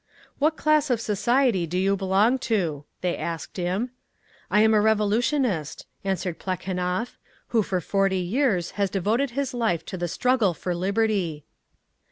"What 0.39 0.57
class 0.57 0.89
of 0.89 0.99
society 0.99 1.67
do 1.67 1.77
you 1.77 1.95
belong 1.95 2.39
to?" 2.49 2.85
they 3.01 3.15
asked 3.15 3.57
him. 3.57 3.91
"I 4.49 4.61
am 4.61 4.73
a 4.73 4.81
revolutionist," 4.81 5.85
answered 6.03 6.39
Plekhanov, 6.39 7.19
"who 7.49 7.61
for 7.61 7.79
forty 7.79 8.17
years 8.17 8.71
has 8.81 8.89
devoted 8.89 9.29
his 9.37 9.53
life 9.53 9.85
to 9.85 9.97
the 9.97 10.07
struggle 10.07 10.55
for 10.55 10.73
liberty!" 10.73 11.45